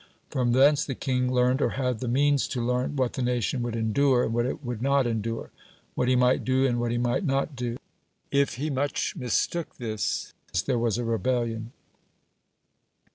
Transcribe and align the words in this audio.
From 0.31 0.53
thence 0.53 0.83
the 0.83 0.95
king 0.95 1.31
learned, 1.31 1.61
or 1.61 1.69
had 1.77 1.99
the 1.99 2.07
means 2.07 2.47
to 2.47 2.65
learn, 2.65 2.95
what 2.95 3.13
the 3.13 3.21
nation 3.21 3.61
would 3.61 3.75
endure, 3.75 4.23
and 4.23 4.33
what 4.33 4.47
it 4.47 4.65
would 4.65 4.81
not 4.81 5.05
endure; 5.05 5.51
what 5.93 6.07
he 6.07 6.15
might 6.15 6.43
do, 6.43 6.65
and 6.65 6.79
what 6.79 6.89
he 6.89 6.97
might 6.97 7.23
not 7.23 7.55
do. 7.55 7.77
If 8.31 8.55
he 8.55 8.71
much 8.71 9.15
mistook 9.15 9.75
this, 9.77 10.33
there 10.65 10.79
was 10.79 10.97
a 10.97 11.03
rebellion. 11.05 11.71